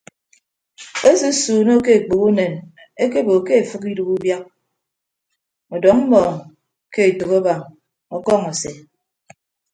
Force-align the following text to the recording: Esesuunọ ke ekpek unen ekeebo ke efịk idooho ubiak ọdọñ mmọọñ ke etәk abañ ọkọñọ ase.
Esesuunọ 1.09 1.73
ke 1.85 1.91
ekpek 1.99 2.21
unen 2.27 2.53
ekeebo 3.03 3.33
ke 3.47 3.53
efịk 3.61 3.83
idooho 3.91 4.13
ubiak 4.17 4.43
ọdọñ 5.75 5.97
mmọọñ 6.03 6.35
ke 6.93 7.01
etәk 7.09 7.31
abañ 7.39 7.59
ọkọñọ 8.15 8.47
ase. 8.53 8.71